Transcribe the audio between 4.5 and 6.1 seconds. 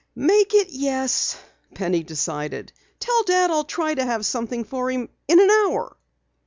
for him in an hour."